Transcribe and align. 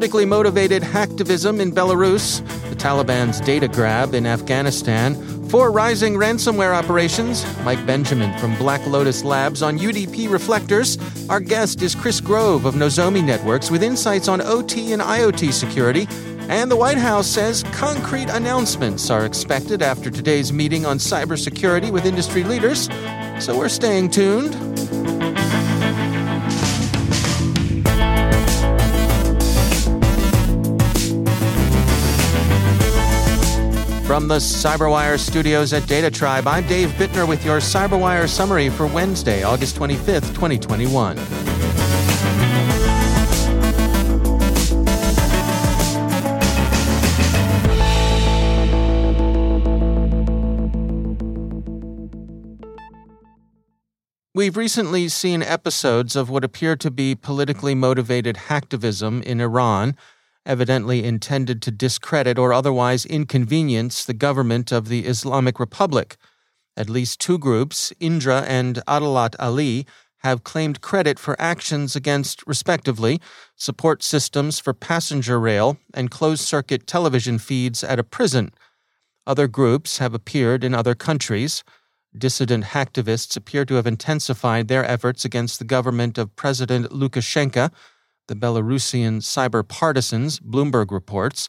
Politically 0.00 0.24
motivated 0.24 0.82
hacktivism 0.82 1.60
in 1.60 1.72
Belarus, 1.72 2.40
the 2.70 2.74
Taliban's 2.74 3.38
data 3.38 3.68
grab 3.68 4.14
in 4.14 4.24
Afghanistan, 4.24 5.14
four 5.50 5.70
rising 5.70 6.14
ransomware 6.14 6.72
operations, 6.74 7.44
Mike 7.64 7.84
Benjamin 7.84 8.32
from 8.38 8.56
Black 8.56 8.80
Lotus 8.86 9.24
Labs 9.24 9.60
on 9.60 9.78
UDP 9.78 10.30
Reflectors. 10.30 10.96
Our 11.28 11.38
guest 11.38 11.82
is 11.82 11.94
Chris 11.94 12.18
Grove 12.18 12.64
of 12.64 12.76
Nozomi 12.76 13.22
Networks 13.22 13.70
with 13.70 13.82
insights 13.82 14.26
on 14.26 14.40
OT 14.40 14.94
and 14.94 15.02
IoT 15.02 15.52
security. 15.52 16.08
And 16.48 16.70
the 16.70 16.76
White 16.76 16.96
House 16.96 17.26
says 17.26 17.62
concrete 17.64 18.30
announcements 18.30 19.10
are 19.10 19.26
expected 19.26 19.82
after 19.82 20.10
today's 20.10 20.50
meeting 20.50 20.86
on 20.86 20.96
cybersecurity 20.96 21.90
with 21.90 22.06
industry 22.06 22.42
leaders. 22.42 22.88
So 23.38 23.58
we're 23.58 23.68
staying 23.68 24.12
tuned. 24.12 24.69
From 34.10 34.26
the 34.26 34.38
CyberWire 34.38 35.20
studios 35.20 35.72
at 35.72 35.86
Data 35.86 36.10
Tribe, 36.10 36.48
I'm 36.48 36.66
Dave 36.66 36.88
Bittner 36.94 37.28
with 37.28 37.44
your 37.44 37.58
CyberWire 37.58 38.28
summary 38.28 38.68
for 38.68 38.88
Wednesday, 38.88 39.44
August 39.44 39.76
25th, 39.76 40.34
2021. 40.34 41.16
We've 54.34 54.56
recently 54.56 55.08
seen 55.08 55.44
episodes 55.44 56.16
of 56.16 56.28
what 56.28 56.42
appear 56.42 56.74
to 56.74 56.90
be 56.90 57.14
politically 57.14 57.76
motivated 57.76 58.34
hacktivism 58.48 59.22
in 59.22 59.40
Iran 59.40 59.94
evidently 60.46 61.04
intended 61.04 61.60
to 61.62 61.70
discredit 61.70 62.38
or 62.38 62.52
otherwise 62.52 63.04
inconvenience 63.04 64.04
the 64.04 64.14
government 64.14 64.72
of 64.72 64.88
the 64.88 65.06
Islamic 65.06 65.60
Republic. 65.60 66.16
At 66.76 66.88
least 66.88 67.20
two 67.20 67.38
groups, 67.38 67.92
Indra 68.00 68.42
and 68.42 68.82
Adalat 68.86 69.34
Ali, 69.38 69.86
have 70.18 70.44
claimed 70.44 70.80
credit 70.80 71.18
for 71.18 71.40
actions 71.40 71.96
against, 71.96 72.46
respectively, 72.46 73.20
support 73.56 74.02
systems 74.02 74.58
for 74.58 74.74
passenger 74.74 75.40
rail 75.40 75.78
and 75.94 76.10
closed 76.10 76.42
circuit 76.42 76.86
television 76.86 77.38
feeds 77.38 77.82
at 77.82 77.98
a 77.98 78.04
prison. 78.04 78.52
Other 79.26 79.48
groups 79.48 79.98
have 79.98 80.14
appeared 80.14 80.62
in 80.62 80.74
other 80.74 80.94
countries. 80.94 81.64
Dissident 82.16 82.64
hacktivists 82.64 83.36
appear 83.36 83.64
to 83.64 83.74
have 83.74 83.86
intensified 83.86 84.68
their 84.68 84.84
efforts 84.84 85.24
against 85.24 85.58
the 85.58 85.64
government 85.64 86.18
of 86.18 86.34
President 86.36 86.90
Lukashenko 86.90 87.70
the 88.28 88.34
Belarusian 88.34 89.18
cyber 89.18 89.66
partisans, 89.66 90.40
Bloomberg 90.40 90.90
reports, 90.90 91.48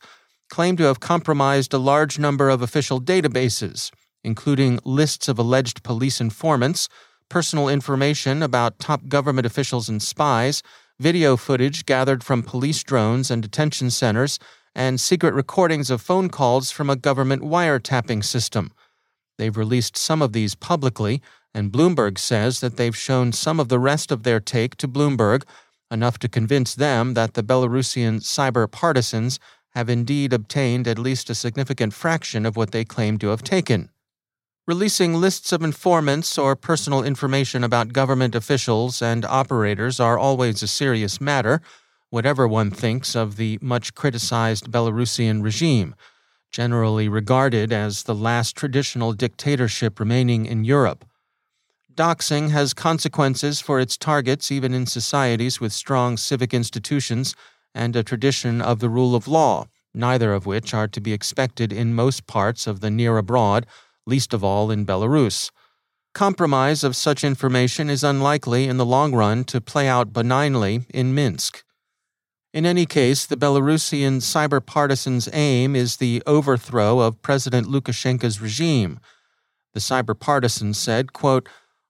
claim 0.49 0.75
to 0.77 0.83
have 0.83 0.99
compromised 0.99 1.73
a 1.73 1.77
large 1.77 2.19
number 2.19 2.49
of 2.49 2.61
official 2.61 2.99
databases, 2.99 3.91
including 4.23 4.79
lists 4.83 5.27
of 5.27 5.39
alleged 5.39 5.83
police 5.83 6.19
informants, 6.19 6.89
personal 7.29 7.69
information 7.69 8.43
about 8.43 8.79
top 8.79 9.07
government 9.07 9.45
officials 9.45 9.87
and 9.87 10.01
spies, 10.01 10.61
video 10.99 11.37
footage 11.37 11.85
gathered 11.85 12.23
from 12.23 12.43
police 12.43 12.83
drones 12.83 13.31
and 13.31 13.41
detention 13.41 13.89
centers, 13.89 14.37
and 14.75 14.99
secret 14.99 15.33
recordings 15.33 15.89
of 15.89 16.01
phone 16.01 16.29
calls 16.29 16.71
from 16.71 16.89
a 16.89 16.95
government 16.95 17.41
wiretapping 17.41 18.23
system. 18.23 18.71
They've 19.37 19.57
released 19.57 19.97
some 19.97 20.21
of 20.21 20.33
these 20.33 20.55
publicly, 20.55 21.21
and 21.53 21.71
Bloomberg 21.71 22.17
says 22.17 22.59
that 22.59 22.77
they've 22.77 22.95
shown 22.95 23.31
some 23.31 23.59
of 23.59 23.69
the 23.69 23.79
rest 23.79 24.11
of 24.11 24.23
their 24.23 24.39
take 24.39 24.75
to 24.77 24.87
Bloomberg 24.87 25.43
enough 25.91 26.17
to 26.19 26.29
convince 26.29 26.73
them 26.73 27.13
that 27.13 27.33
the 27.33 27.43
Belarusian 27.43 28.21
cyber 28.21 28.69
partisans 28.71 29.39
have 29.75 29.89
indeed 29.89 30.33
obtained 30.33 30.87
at 30.87 30.97
least 30.97 31.29
a 31.29 31.35
significant 31.35 31.93
fraction 31.93 32.45
of 32.45 32.55
what 32.55 32.71
they 32.71 32.83
claim 32.83 33.17
to 33.19 33.27
have 33.27 33.43
taken. 33.43 33.89
Releasing 34.67 35.15
lists 35.15 35.51
of 35.51 35.63
informants 35.63 36.37
or 36.37 36.55
personal 36.55 37.03
information 37.03 37.63
about 37.63 37.93
government 37.93 38.35
officials 38.35 39.01
and 39.01 39.25
operators 39.25 39.99
are 39.99 40.19
always 40.19 40.61
a 40.61 40.67
serious 40.67 41.19
matter, 41.19 41.61
whatever 42.09 42.47
one 42.47 42.69
thinks 42.69 43.15
of 43.15 43.37
the 43.37 43.57
much 43.61 43.95
criticized 43.95 44.71
Belarusian 44.71 45.41
regime, 45.41 45.95
generally 46.51 47.09
regarded 47.09 47.73
as 47.73 48.03
the 48.03 48.15
last 48.15 48.55
traditional 48.55 49.13
dictatorship 49.13 49.99
remaining 49.99 50.45
in 50.45 50.63
Europe. 50.63 51.05
Doxing 51.95 52.51
has 52.51 52.73
consequences 52.73 53.59
for 53.59 53.79
its 53.79 53.97
targets 53.97 54.51
even 54.51 54.73
in 54.73 54.85
societies 54.85 55.59
with 55.59 55.73
strong 55.73 56.15
civic 56.15 56.53
institutions 56.53 57.35
and 57.73 57.95
a 57.95 58.03
tradition 58.03 58.61
of 58.61 58.79
the 58.79 58.89
rule 58.89 59.15
of 59.15 59.27
law, 59.27 59.67
neither 59.93 60.33
of 60.33 60.45
which 60.45 60.73
are 60.73 60.87
to 60.87 61.01
be 61.01 61.11
expected 61.11 61.73
in 61.73 61.93
most 61.93 62.27
parts 62.27 62.65
of 62.65 62.79
the 62.79 62.89
near 62.89 63.17
abroad, 63.17 63.65
least 64.05 64.33
of 64.33 64.43
all 64.43 64.71
in 64.71 64.85
Belarus. 64.85 65.51
Compromise 66.13 66.83
of 66.83 66.95
such 66.95 67.23
information 67.23 67.89
is 67.89 68.03
unlikely 68.03 68.67
in 68.67 68.77
the 68.77 68.85
long 68.85 69.13
run 69.13 69.43
to 69.45 69.61
play 69.61 69.87
out 69.87 70.13
benignly 70.13 70.85
in 70.93 71.13
Minsk. 71.13 71.63
In 72.53 72.65
any 72.65 72.85
case, 72.85 73.25
the 73.25 73.37
Belarusian 73.37 74.17
cyber 74.17 74.65
partisans' 74.65 75.29
aim 75.31 75.75
is 75.75 75.97
the 75.97 76.21
overthrow 76.27 76.99
of 76.99 77.21
President 77.21 77.67
Lukashenko's 77.67 78.41
regime. 78.41 78.99
The 79.73 79.79
cyber 79.79 80.19
partisans 80.19 80.77
said, 80.77 81.13
quote, 81.13 81.47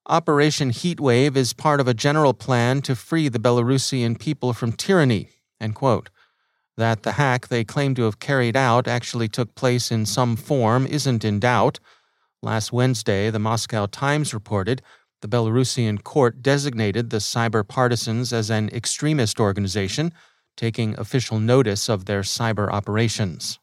Operation 0.07 0.71
Heatwave 0.71 1.35
is 1.35 1.53
part 1.53 1.79
of 1.79 1.87
a 1.87 1.93
general 1.93 2.33
plan 2.33 2.81
to 2.81 2.95
free 2.95 3.29
the 3.29 3.39
Belarusian 3.39 4.19
people 4.19 4.51
from 4.51 4.71
tyranny. 4.71 5.29
That 6.75 7.03
the 7.03 7.11
hack 7.13 7.49
they 7.49 7.63
claim 7.63 7.93
to 7.95 8.03
have 8.03 8.19
carried 8.19 8.57
out 8.57 8.87
actually 8.87 9.27
took 9.27 9.53
place 9.53 9.91
in 9.91 10.07
some 10.07 10.35
form 10.35 10.87
isn't 10.87 11.23
in 11.23 11.39
doubt. 11.39 11.79
Last 12.41 12.73
Wednesday, 12.73 13.29
the 13.29 13.37
Moscow 13.37 13.85
Times 13.85 14.33
reported 14.33 14.81
the 15.21 15.27
Belarusian 15.27 16.01
court 16.01 16.41
designated 16.41 17.11
the 17.11 17.17
cyber 17.17 17.65
partisans 17.65 18.33
as 18.33 18.49
an 18.49 18.69
extremist 18.69 19.39
organization, 19.39 20.11
taking 20.57 20.99
official 20.99 21.39
notice 21.39 21.87
of 21.87 22.05
their 22.05 22.21
cyber 22.21 22.71
operations. 22.71 23.59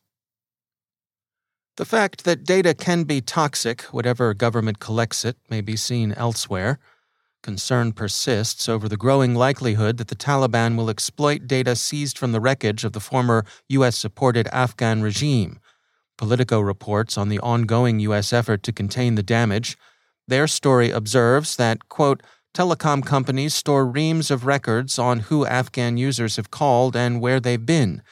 The 1.79 1.85
fact 1.85 2.25
that 2.25 2.43
data 2.43 2.75
can 2.75 3.05
be 3.05 3.21
toxic, 3.21 3.83
whatever 3.93 4.35
government 4.35 4.81
collects 4.81 5.25
it, 5.25 5.37
may 5.49 5.61
be 5.61 5.77
seen 5.77 6.13
elsewhere. 6.13 6.81
Concern 7.41 7.93
persists 7.93 8.69
over 8.69 8.89
the 8.89 8.97
growing 8.97 9.37
likelihood 9.37 9.97
that 9.99 10.09
the 10.09 10.17
Taliban 10.17 10.77
will 10.77 10.91
exploit 10.91 11.47
data 11.47 11.77
seized 11.77 12.19
from 12.19 12.33
the 12.33 12.41
wreckage 12.41 12.83
of 12.83 12.95
the 12.95 13.01
former 13.01 13.45
U.S. 13.69 13.97
supported 13.97 14.49
Afghan 14.49 15.03
regime. 15.03 15.61
Politico 16.17 16.59
reports 16.59 17.17
on 17.17 17.29
the 17.29 17.39
ongoing 17.39 18.01
U.S. 18.01 18.33
effort 18.33 18.65
to 18.65 18.73
contain 18.73 19.15
the 19.15 19.23
damage. 19.23 19.79
Their 20.27 20.49
story 20.49 20.91
observes 20.91 21.55
that, 21.59 21.89
quote, 21.89 22.25
telecom 22.53 23.07
companies 23.07 23.55
store 23.55 23.87
reams 23.87 24.33
of 24.33 24.47
records 24.47 24.99
on 24.99 25.21
who 25.21 25.47
Afghan 25.47 25.97
users 25.97 26.35
have 26.35 26.51
called 26.51 26.97
and 26.97 27.21
where 27.21 27.39
they've 27.39 27.65
been. 27.65 28.03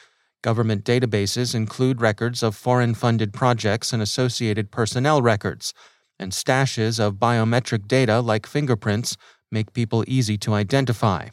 Government 0.47 0.85
databases 0.85 1.53
include 1.53 1.99
records 1.99 2.41
of 2.41 2.55
foreign 2.55 2.93
funded 2.93 3.33
projects 3.33 3.91
and 3.91 4.01
associated 4.01 4.71
personnel 4.71 5.21
records, 5.21 5.73
and 6.17 6.31
stashes 6.31 7.01
of 7.01 7.15
biometric 7.15 7.85
data 7.85 8.21
like 8.21 8.45
fingerprints 8.45 9.17
make 9.51 9.73
people 9.73 10.05
easy 10.07 10.37
to 10.37 10.53
identify. 10.53 11.27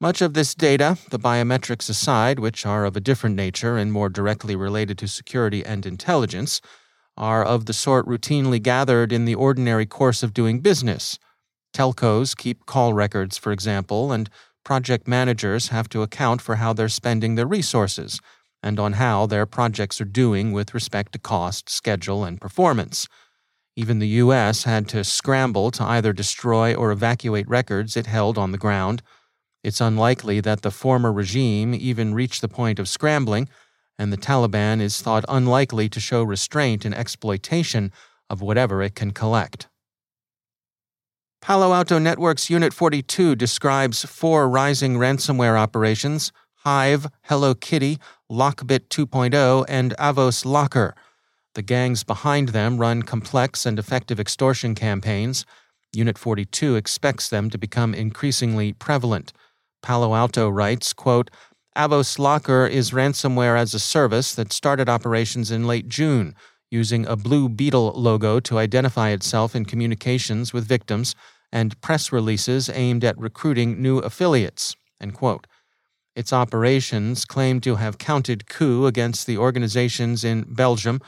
Much 0.00 0.22
of 0.22 0.34
this 0.34 0.54
data, 0.54 0.96
the 1.10 1.18
biometrics 1.18 1.90
aside, 1.90 2.38
which 2.38 2.64
are 2.64 2.84
of 2.84 2.96
a 2.96 3.00
different 3.00 3.34
nature 3.34 3.76
and 3.76 3.90
more 3.90 4.10
directly 4.10 4.54
related 4.54 4.96
to 4.98 5.08
security 5.08 5.64
and 5.64 5.84
intelligence, 5.84 6.60
are 7.16 7.44
of 7.44 7.66
the 7.66 7.72
sort 7.72 8.06
routinely 8.06 8.62
gathered 8.62 9.12
in 9.12 9.24
the 9.24 9.34
ordinary 9.34 9.86
course 9.86 10.22
of 10.22 10.32
doing 10.32 10.60
business. 10.60 11.18
Telcos 11.74 12.36
keep 12.36 12.64
call 12.66 12.94
records, 12.94 13.36
for 13.36 13.50
example, 13.50 14.12
and 14.12 14.30
project 14.66 15.08
managers 15.08 15.68
have 15.68 15.88
to 15.88 16.02
account 16.02 16.42
for 16.42 16.56
how 16.56 16.74
they're 16.74 16.90
spending 16.90 17.36
their 17.36 17.46
resources 17.46 18.20
and 18.62 18.78
on 18.78 18.94
how 18.94 19.24
their 19.24 19.46
projects 19.46 19.98
are 20.00 20.12
doing 20.22 20.52
with 20.52 20.74
respect 20.74 21.12
to 21.12 21.18
cost, 21.18 21.70
schedule, 21.70 22.22
and 22.24 22.40
performance. 22.40 23.08
Even 23.76 23.98
the 23.98 24.20
U.S. 24.24 24.64
had 24.64 24.88
to 24.88 25.04
scramble 25.04 25.70
to 25.70 25.84
either 25.84 26.12
destroy 26.12 26.74
or 26.74 26.90
evacuate 26.90 27.48
records 27.48 27.96
it 27.96 28.06
held 28.06 28.36
on 28.36 28.52
the 28.52 28.64
ground 28.66 29.02
it's 29.66 29.80
unlikely 29.80 30.38
that 30.42 30.62
the 30.62 30.70
former 30.70 31.12
regime 31.12 31.74
even 31.74 32.14
reached 32.14 32.40
the 32.40 32.46
point 32.46 32.78
of 32.78 32.88
scrambling, 32.88 33.48
and 33.98 34.12
the 34.12 34.16
Taliban 34.16 34.80
is 34.80 35.02
thought 35.02 35.24
unlikely 35.28 35.88
to 35.88 35.98
show 35.98 36.22
restraint 36.22 36.86
in 36.86 36.94
exploitation 36.94 37.90
of 38.30 38.40
whatever 38.40 38.80
it 38.80 38.94
can 38.94 39.10
collect. 39.10 39.66
Palo 41.46 41.72
Alto 41.72 42.00
Network's 42.00 42.50
Unit 42.50 42.72
42 42.72 43.36
describes 43.36 44.04
four 44.04 44.48
rising 44.48 44.96
ransomware 44.96 45.56
operations 45.56 46.32
Hive, 46.64 47.06
Hello 47.22 47.54
Kitty, 47.54 48.00
Lockbit 48.28 48.88
2.0, 48.88 49.64
and 49.68 49.94
Avos 49.96 50.44
Locker. 50.44 50.96
The 51.54 51.62
gangs 51.62 52.02
behind 52.02 52.48
them 52.48 52.78
run 52.78 53.04
complex 53.04 53.64
and 53.64 53.78
effective 53.78 54.18
extortion 54.18 54.74
campaigns. 54.74 55.46
Unit 55.92 56.18
42 56.18 56.74
expects 56.74 57.28
them 57.28 57.48
to 57.50 57.58
become 57.58 57.94
increasingly 57.94 58.72
prevalent. 58.72 59.32
Palo 59.84 60.16
Alto 60.16 60.48
writes, 60.48 60.92
quote, 60.92 61.30
Avos 61.76 62.18
Locker 62.18 62.66
is 62.66 62.90
ransomware 62.90 63.56
as 63.56 63.72
a 63.72 63.78
service 63.78 64.34
that 64.34 64.52
started 64.52 64.88
operations 64.88 65.52
in 65.52 65.64
late 65.64 65.86
June, 65.86 66.34
using 66.72 67.06
a 67.06 67.14
Blue 67.14 67.48
Beetle 67.48 67.92
logo 67.94 68.40
to 68.40 68.58
identify 68.58 69.10
itself 69.10 69.54
in 69.54 69.64
communications 69.64 70.52
with 70.52 70.66
victims 70.66 71.14
and 71.52 71.80
press 71.80 72.12
releases 72.12 72.68
aimed 72.68 73.04
at 73.04 73.18
recruiting 73.18 73.80
new 73.80 73.98
affiliates. 73.98 74.76
Its 76.14 76.32
operations 76.32 77.24
claim 77.24 77.60
to 77.60 77.76
have 77.76 77.98
counted 77.98 78.48
coup 78.48 78.86
against 78.86 79.26
the 79.26 79.36
organizations 79.36 80.24
in 80.24 80.44
Belgium, 80.48 81.00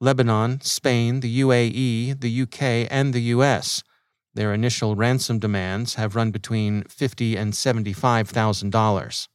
Lebanon, 0.00 0.60
Spain, 0.60 1.20
the 1.20 1.40
UAE, 1.40 2.20
the 2.20 2.42
UK, 2.42 2.88
and 2.90 3.12
the 3.12 3.22
US. 3.34 3.82
Their 4.34 4.54
initial 4.54 4.96
ransom 4.96 5.38
demands 5.38 5.94
have 5.94 6.16
run 6.16 6.30
between 6.30 6.84
50 6.84 7.36
and 7.36 7.52
$75,000. 7.52 9.28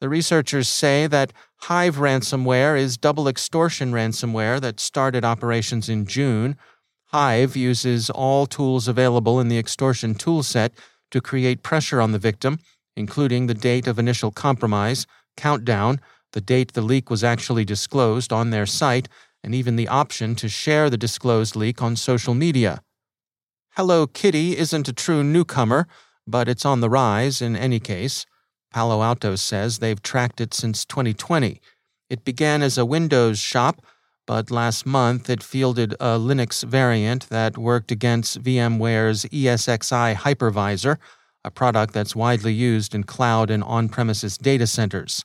The 0.00 0.08
researchers 0.08 0.68
say 0.68 1.06
that 1.06 1.32
Hive 1.62 1.96
ransomware 1.96 2.76
is 2.76 2.96
double 2.96 3.28
extortion 3.28 3.92
ransomware 3.92 4.60
that 4.60 4.80
started 4.80 5.24
operations 5.24 5.88
in 5.88 6.06
June. 6.06 6.56
Hive 7.12 7.56
uses 7.56 8.08
all 8.08 8.46
tools 8.46 8.88
available 8.88 9.38
in 9.38 9.48
the 9.48 9.58
extortion 9.58 10.14
toolset 10.14 10.70
to 11.10 11.20
create 11.20 11.62
pressure 11.62 12.00
on 12.00 12.12
the 12.12 12.18
victim, 12.18 12.58
including 12.96 13.46
the 13.46 13.54
date 13.54 13.86
of 13.86 13.98
initial 13.98 14.30
compromise, 14.30 15.06
countdown, 15.36 16.00
the 16.32 16.40
date 16.40 16.72
the 16.72 16.80
leak 16.80 17.10
was 17.10 17.22
actually 17.22 17.66
disclosed 17.66 18.32
on 18.32 18.48
their 18.48 18.64
site, 18.64 19.08
and 19.44 19.54
even 19.54 19.76
the 19.76 19.88
option 19.88 20.34
to 20.36 20.48
share 20.48 20.88
the 20.88 20.96
disclosed 20.96 21.54
leak 21.54 21.82
on 21.82 21.96
social 21.96 22.32
media. 22.32 22.80
Hello 23.76 24.06
Kitty 24.06 24.56
isn't 24.56 24.88
a 24.88 24.92
true 24.92 25.22
newcomer, 25.22 25.86
but 26.26 26.48
it's 26.48 26.64
on 26.64 26.80
the 26.80 26.88
rise 26.88 27.42
in 27.42 27.56
any 27.56 27.80
case. 27.80 28.24
Palo 28.72 29.02
Alto 29.02 29.36
says 29.36 29.78
they've 29.78 30.02
tracked 30.02 30.40
it 30.40 30.54
since 30.54 30.86
2020. 30.86 31.60
It 32.08 32.24
began 32.24 32.62
as 32.62 32.78
a 32.78 32.86
Windows 32.86 33.38
shop, 33.38 33.84
but 34.32 34.50
last 34.50 34.86
month 34.86 35.28
it 35.28 35.42
fielded 35.42 35.92
a 36.00 36.16
Linux 36.18 36.64
variant 36.64 37.28
that 37.28 37.58
worked 37.58 37.92
against 37.92 38.42
VMware's 38.42 39.26
ESXi 39.26 40.14
hypervisor, 40.14 40.96
a 41.44 41.50
product 41.50 41.92
that's 41.92 42.16
widely 42.16 42.54
used 42.54 42.94
in 42.94 43.04
cloud 43.04 43.50
and 43.50 43.62
on 43.62 43.90
premises 43.90 44.38
data 44.38 44.66
centers. 44.66 45.22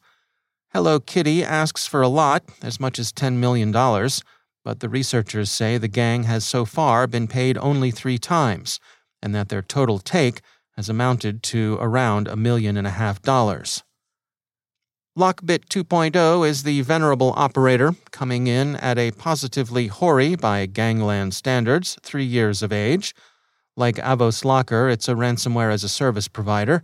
Hello 0.73 0.99
Kitty 0.99 1.41
asks 1.41 1.87
for 1.87 2.01
a 2.01 2.09
lot, 2.09 2.43
as 2.61 2.81
much 2.81 2.99
as 2.99 3.13
$10 3.13 3.35
million 3.35 3.71
but 4.65 4.81
the 4.81 4.89
researchers 4.89 5.49
say 5.49 5.77
the 5.77 5.87
gang 5.87 6.23
has 6.23 6.43
so 6.43 6.65
far 6.65 7.07
been 7.07 7.29
paid 7.29 7.57
only 7.59 7.91
three 7.91 8.17
times, 8.17 8.77
and 9.21 9.33
that 9.33 9.47
their 9.47 9.61
total 9.61 9.99
take 9.99 10.41
has 10.75 10.89
amounted 10.89 11.43
to 11.43 11.77
around 11.79 12.27
a 12.27 12.35
million 12.35 12.75
and 12.75 12.85
a 12.85 12.97
half 12.99 13.21
dollars. 13.21 13.85
Lockbit 15.17 15.65
2.0 15.69 16.47
is 16.47 16.61
the 16.61 16.81
venerable 16.81 17.33
operator, 17.35 17.95
coming 18.11 18.45
in 18.45 18.75
at 18.75 18.99
a 18.99 19.09
positively 19.09 19.87
hoary 19.87 20.35
by 20.35 20.67
gangland 20.67 21.33
standards, 21.33 21.97
three 22.03 22.23
years 22.23 22.61
of 22.61 22.71
age. 22.71 23.15
Like 23.75 23.95
Avos 23.95 24.45
Locker, 24.45 24.87
it's 24.87 25.09
a 25.09 25.15
ransomware 25.15 25.73
as 25.73 25.83
a 25.83 25.89
service 25.89 26.27
provider. 26.27 26.83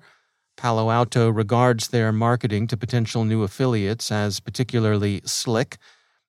Palo 0.57 0.89
Alto 0.89 1.29
regards 1.29 1.89
their 1.89 2.11
marketing 2.11 2.65
to 2.67 2.75
potential 2.75 3.23
new 3.23 3.43
affiliates 3.43 4.11
as 4.11 4.39
particularly 4.39 5.21
slick 5.25 5.77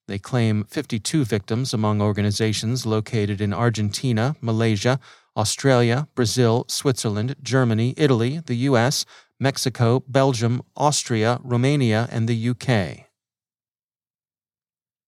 they 0.06 0.18
claim 0.18 0.64
52 0.64 1.24
victims 1.24 1.72
among 1.72 2.02
organizations 2.02 2.84
located 2.84 3.40
in 3.40 3.54
Argentina, 3.54 4.36
Malaysia, 4.40 5.00
Australia, 5.36 6.08
Brazil, 6.14 6.64
Switzerland, 6.68 7.36
Germany, 7.42 7.94
Italy, 7.96 8.40
the 8.44 8.56
US, 8.68 9.04
Mexico, 9.40 10.04
Belgium, 10.08 10.62
Austria, 10.76 11.40
Romania, 11.42 12.08
and 12.10 12.28
the 12.28 12.48
UK. 12.50 13.06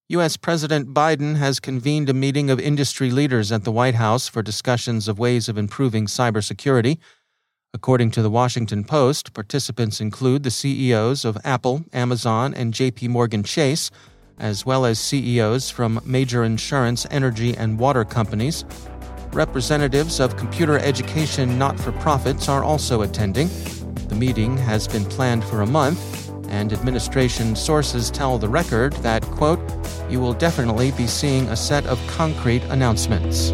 U.S. 0.08 0.36
President 0.36 0.94
Biden 0.94 1.36
has 1.36 1.58
convened 1.58 2.08
a 2.08 2.14
meeting 2.14 2.48
of 2.48 2.60
industry 2.60 3.10
leaders 3.10 3.50
at 3.50 3.64
the 3.64 3.72
White 3.72 3.96
House 3.96 4.28
for 4.28 4.42
discussions 4.42 5.08
of 5.08 5.18
ways 5.18 5.48
of 5.48 5.58
improving 5.58 6.06
cybersecurity. 6.06 6.98
According 7.74 8.12
to 8.12 8.22
the 8.22 8.30
Washington 8.30 8.84
Post, 8.84 9.34
participants 9.34 10.00
include 10.00 10.44
the 10.44 10.50
CEOs 10.50 11.24
of 11.24 11.36
Apple, 11.44 11.84
Amazon, 11.92 12.54
and 12.54 12.72
JP 12.72 13.08
Morgan 13.08 13.42
Chase 13.42 13.90
as 14.38 14.66
well 14.66 14.84
as 14.84 14.98
CEOs 14.98 15.70
from 15.70 16.00
major 16.04 16.44
insurance, 16.44 17.06
energy, 17.10 17.56
and 17.56 17.78
water 17.78 18.04
companies. 18.04 18.64
Representatives 19.32 20.20
of 20.20 20.36
computer 20.36 20.78
education 20.78 21.58
not 21.58 21.78
for 21.78 21.92
profits 21.92 22.48
are 22.48 22.64
also 22.64 23.02
attending. 23.02 23.48
The 24.08 24.14
meeting 24.14 24.56
has 24.58 24.88
been 24.88 25.04
planned 25.04 25.44
for 25.44 25.62
a 25.62 25.66
month, 25.66 26.30
and 26.48 26.72
administration 26.72 27.56
sources 27.56 28.10
tell 28.10 28.38
the 28.38 28.48
record 28.48 28.92
that, 28.94 29.22
quote, 29.22 29.60
you 30.08 30.20
will 30.20 30.32
definitely 30.32 30.92
be 30.92 31.06
seeing 31.06 31.48
a 31.48 31.56
set 31.56 31.84
of 31.86 32.00
concrete 32.06 32.62
announcements. 32.64 33.52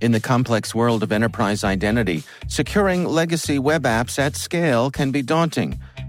In 0.00 0.12
the 0.12 0.20
complex 0.20 0.74
world 0.76 1.02
of 1.02 1.10
enterprise 1.10 1.64
identity, 1.64 2.22
securing 2.46 3.04
legacy 3.04 3.58
web 3.58 3.82
apps 3.82 4.16
at 4.18 4.36
scale 4.36 4.92
can 4.92 5.10
be 5.10 5.22
daunting. 5.22 5.80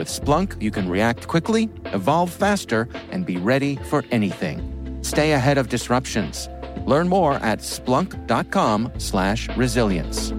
With 0.00 0.08
Splunk, 0.08 0.60
you 0.62 0.70
can 0.70 0.88
react 0.88 1.28
quickly, 1.28 1.68
evolve 1.92 2.32
faster, 2.32 2.88
and 3.10 3.26
be 3.26 3.36
ready 3.36 3.76
for 3.90 4.02
anything. 4.10 4.98
Stay 5.02 5.32
ahead 5.32 5.58
of 5.58 5.68
disruptions. 5.68 6.48
Learn 6.86 7.06
more 7.06 7.34
at 7.34 7.58
splunk.com/resilience. 7.58 10.32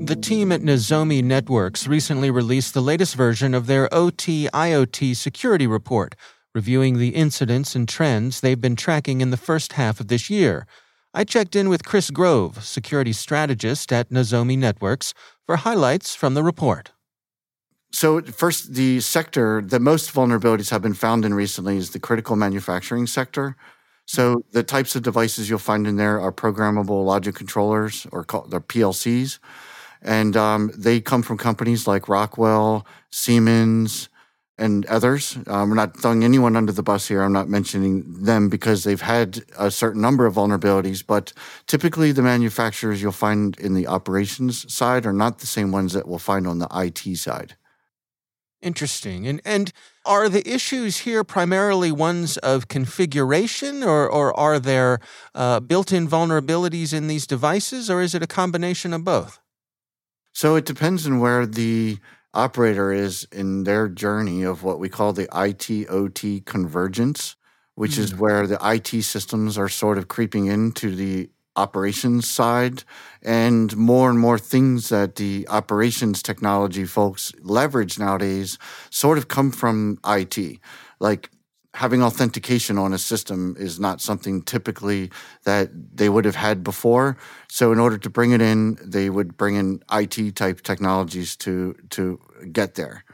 The 0.00 0.16
team 0.16 0.50
at 0.50 0.62
Nozomi 0.62 1.22
Networks 1.22 1.86
recently 1.86 2.30
released 2.30 2.72
the 2.72 2.80
latest 2.80 3.14
version 3.14 3.52
of 3.52 3.66
their 3.66 3.92
OT 3.92 4.48
IoT 4.54 5.14
security 5.14 5.66
report, 5.66 6.14
reviewing 6.54 6.98
the 6.98 7.10
incidents 7.10 7.74
and 7.74 7.88
trends 7.88 8.40
they've 8.40 8.60
been 8.60 8.76
tracking 8.76 9.20
in 9.20 9.30
the 9.30 9.36
first 9.36 9.74
half 9.74 10.00
of 10.00 10.08
this 10.08 10.28
year. 10.30 10.66
I 11.14 11.24
checked 11.24 11.56
in 11.56 11.68
with 11.68 11.84
Chris 11.84 12.10
Grove, 12.10 12.64
security 12.64 13.12
strategist 13.12 13.92
at 13.92 14.10
Nozomi 14.10 14.58
Networks, 14.58 15.14
for 15.46 15.56
highlights 15.56 16.14
from 16.14 16.34
the 16.34 16.42
report. 16.42 16.92
So, 17.90 18.20
first, 18.20 18.74
the 18.74 19.00
sector 19.00 19.62
that 19.62 19.80
most 19.80 20.12
vulnerabilities 20.12 20.70
have 20.70 20.82
been 20.82 20.94
found 20.94 21.24
in 21.24 21.32
recently 21.32 21.78
is 21.78 21.90
the 21.90 21.98
critical 21.98 22.36
manufacturing 22.36 23.06
sector. 23.06 23.56
So, 24.04 24.44
the 24.52 24.62
types 24.62 24.94
of 24.94 25.02
devices 25.02 25.48
you'll 25.48 25.58
find 25.58 25.86
in 25.86 25.96
there 25.96 26.20
are 26.20 26.30
programmable 26.30 27.04
logic 27.04 27.34
controllers 27.34 28.06
or 28.12 28.26
they're 28.48 28.60
PLCs 28.60 29.38
and 30.02 30.36
um, 30.36 30.70
they 30.76 31.00
come 31.00 31.22
from 31.22 31.38
companies 31.38 31.86
like 31.86 32.08
Rockwell, 32.08 32.86
Siemens, 33.10 34.08
and 34.58 34.84
others. 34.86 35.38
Um, 35.46 35.70
we're 35.70 35.76
not 35.76 35.96
throwing 35.96 36.24
anyone 36.24 36.56
under 36.56 36.72
the 36.72 36.82
bus 36.82 37.06
here. 37.06 37.22
I'm 37.22 37.32
not 37.32 37.48
mentioning 37.48 38.04
them 38.24 38.48
because 38.48 38.84
they've 38.84 39.00
had 39.00 39.44
a 39.58 39.70
certain 39.70 40.00
number 40.00 40.26
of 40.26 40.34
vulnerabilities, 40.34 41.06
but 41.06 41.32
typically 41.66 42.12
the 42.12 42.22
manufacturers 42.22 43.00
you'll 43.00 43.12
find 43.12 43.58
in 43.58 43.74
the 43.74 43.86
operations 43.86 44.72
side 44.72 45.06
are 45.06 45.12
not 45.12 45.38
the 45.38 45.46
same 45.46 45.70
ones 45.70 45.92
that 45.92 46.08
we'll 46.08 46.18
find 46.18 46.46
on 46.46 46.58
the 46.58 46.68
IT 46.74 47.16
side. 47.16 47.56
Interesting. 48.60 49.28
And 49.28 49.40
and 49.44 49.72
are 50.04 50.28
the 50.28 50.46
issues 50.48 50.98
here 50.98 51.22
primarily 51.22 51.92
ones 51.92 52.38
of 52.38 52.66
configuration, 52.66 53.84
or 53.84 54.10
or 54.10 54.36
are 54.36 54.58
there 54.58 54.98
uh, 55.32 55.60
built-in 55.60 56.08
vulnerabilities 56.08 56.92
in 56.92 57.06
these 57.06 57.24
devices, 57.24 57.88
or 57.88 58.02
is 58.02 58.16
it 58.16 58.22
a 58.22 58.26
combination 58.26 58.92
of 58.92 59.04
both? 59.04 59.38
So 60.32 60.56
it 60.56 60.64
depends 60.64 61.06
on 61.06 61.20
where 61.20 61.46
the 61.46 61.98
operator 62.38 62.92
is 62.92 63.26
in 63.32 63.64
their 63.64 63.88
journey 63.88 64.42
of 64.42 64.62
what 64.62 64.78
we 64.78 64.88
call 64.88 65.12
the 65.12 65.28
IT 65.34 65.88
OT 65.90 66.40
convergence, 66.40 67.36
which 67.74 67.92
mm-hmm. 67.92 68.02
is 68.02 68.14
mm. 68.14 68.18
where 68.18 68.46
the 68.46 68.58
IT 68.62 69.02
systems 69.02 69.58
are 69.58 69.68
sort 69.68 69.98
of 69.98 70.08
creeping 70.08 70.46
into 70.46 70.94
the 70.94 71.30
operations 71.56 72.30
side 72.30 72.84
and 73.20 73.76
more 73.76 74.08
and 74.08 74.20
more 74.20 74.38
things 74.38 74.90
that 74.90 75.16
the 75.16 75.46
operations 75.48 76.22
technology 76.22 76.84
folks 76.84 77.32
leverage 77.42 77.98
nowadays 77.98 78.56
sort 78.90 79.18
of 79.18 79.26
come 79.26 79.50
from 79.50 79.98
IT. 80.06 80.60
Like 81.00 81.30
having 81.74 82.02
authentication 82.02 82.78
on 82.78 82.92
a 82.92 82.98
system 82.98 83.54
is 83.58 83.78
not 83.78 84.00
something 84.00 84.42
typically 84.42 85.10
that 85.44 85.68
they 85.94 86.08
would 86.08 86.24
have 86.24 86.34
had 86.34 86.64
before. 86.64 87.16
So 87.50 87.72
in 87.72 87.78
order 87.78 87.98
to 87.98 88.10
bring 88.10 88.32
it 88.32 88.40
in, 88.40 88.78
they 88.82 89.10
would 89.10 89.36
bring 89.36 89.56
in 89.56 89.82
IT 89.92 90.34
type 90.36 90.62
technologies 90.62 91.36
to 91.36 91.74
to 91.90 92.20
get 92.52 92.74
there. 92.74 93.04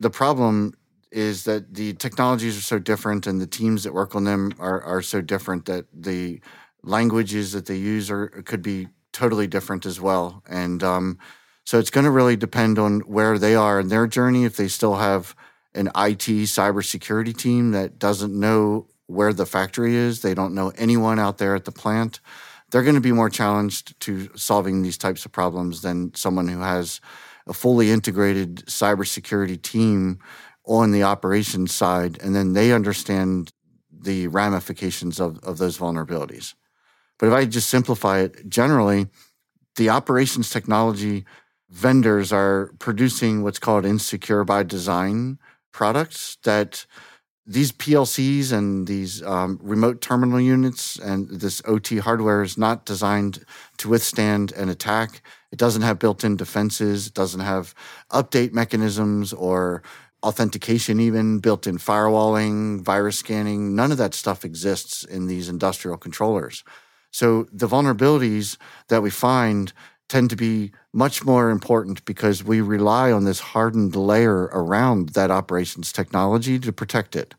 The 0.00 0.10
problem 0.10 0.74
is 1.10 1.44
that 1.44 1.74
the 1.74 1.94
technologies 1.94 2.58
are 2.58 2.62
so 2.62 2.78
different 2.78 3.26
and 3.26 3.40
the 3.40 3.46
teams 3.46 3.84
that 3.84 3.94
work 3.94 4.14
on 4.14 4.24
them 4.24 4.52
are, 4.58 4.82
are 4.82 5.02
so 5.02 5.20
different 5.20 5.64
that 5.64 5.86
the 5.92 6.40
languages 6.82 7.52
that 7.52 7.66
they 7.66 7.76
use 7.76 8.10
are 8.10 8.28
could 8.44 8.62
be 8.62 8.88
totally 9.12 9.46
different 9.46 9.86
as 9.86 10.00
well. 10.00 10.42
And 10.48 10.82
um, 10.82 11.18
so 11.64 11.78
it's 11.78 11.90
going 11.90 12.04
to 12.04 12.10
really 12.10 12.36
depend 12.36 12.78
on 12.78 13.00
where 13.00 13.38
they 13.38 13.54
are 13.54 13.80
in 13.80 13.88
their 13.88 14.06
journey. 14.06 14.44
If 14.44 14.56
they 14.56 14.68
still 14.68 14.96
have 14.96 15.34
an 15.78 15.86
IT 15.88 16.26
cybersecurity 16.48 17.36
team 17.36 17.70
that 17.70 17.98
doesn't 17.98 18.38
know 18.38 18.88
where 19.06 19.32
the 19.32 19.46
factory 19.46 19.94
is, 19.94 20.20
they 20.20 20.34
don't 20.34 20.54
know 20.54 20.72
anyone 20.76 21.18
out 21.18 21.38
there 21.38 21.54
at 21.54 21.64
the 21.64 21.72
plant, 21.72 22.20
they're 22.70 22.82
going 22.82 22.94
to 22.94 23.00
be 23.00 23.12
more 23.12 23.30
challenged 23.30 23.98
to 24.00 24.28
solving 24.34 24.82
these 24.82 24.98
types 24.98 25.24
of 25.24 25.32
problems 25.32 25.80
than 25.80 26.14
someone 26.14 26.48
who 26.48 26.60
has 26.60 27.00
a 27.46 27.54
fully 27.54 27.90
integrated 27.90 28.56
cybersecurity 28.66 29.60
team 29.62 30.18
on 30.66 30.90
the 30.90 31.02
operations 31.02 31.74
side, 31.74 32.18
and 32.22 32.34
then 32.34 32.52
they 32.52 32.72
understand 32.72 33.52
the 33.90 34.26
ramifications 34.26 35.18
of, 35.18 35.38
of 35.38 35.56
those 35.58 35.78
vulnerabilities. 35.78 36.54
But 37.18 37.28
if 37.28 37.32
I 37.32 37.46
just 37.46 37.70
simplify 37.70 38.18
it, 38.20 38.48
generally, 38.48 39.06
the 39.76 39.88
operations 39.88 40.50
technology 40.50 41.24
vendors 41.70 42.32
are 42.32 42.72
producing 42.78 43.42
what's 43.42 43.58
called 43.58 43.84
insecure 43.84 44.44
by 44.44 44.62
design 44.62 45.38
products 45.72 46.38
that 46.44 46.86
these 47.48 47.72
PLCs 47.72 48.52
and 48.52 48.86
these 48.86 49.22
um, 49.22 49.58
remote 49.62 50.02
terminal 50.02 50.38
units 50.38 50.98
and 50.98 51.28
this 51.30 51.62
OT 51.64 51.96
hardware 51.96 52.42
is 52.42 52.58
not 52.58 52.84
designed 52.84 53.44
to 53.78 53.88
withstand 53.88 54.52
an 54.52 54.68
attack. 54.68 55.22
It 55.50 55.58
doesn't 55.58 55.80
have 55.80 55.98
built 55.98 56.24
in 56.24 56.36
defenses, 56.36 57.06
it 57.06 57.14
doesn't 57.14 57.40
have 57.40 57.74
update 58.12 58.52
mechanisms 58.52 59.32
or 59.32 59.82
authentication, 60.22 61.00
even 61.00 61.38
built 61.38 61.66
in 61.66 61.78
firewalling, 61.78 62.82
virus 62.82 63.18
scanning. 63.18 63.74
None 63.74 63.92
of 63.92 63.98
that 63.98 64.12
stuff 64.12 64.44
exists 64.44 65.02
in 65.04 65.26
these 65.26 65.48
industrial 65.48 65.96
controllers. 65.96 66.64
So 67.10 67.46
the 67.50 67.68
vulnerabilities 67.68 68.58
that 68.88 69.02
we 69.02 69.10
find 69.10 69.72
tend 70.08 70.30
to 70.30 70.36
be 70.36 70.72
much 70.92 71.24
more 71.24 71.50
important 71.50 72.04
because 72.04 72.42
we 72.42 72.60
rely 72.60 73.12
on 73.12 73.24
this 73.24 73.40
hardened 73.40 73.94
layer 73.94 74.44
around 74.52 75.10
that 75.10 75.30
operations 75.30 75.92
technology 75.92 76.58
to 76.58 76.72
protect 76.72 77.14
it. 77.14 77.34